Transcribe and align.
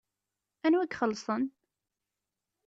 Anwa 0.65 0.83
i 0.83 0.87
ixelṣen? 0.89 1.43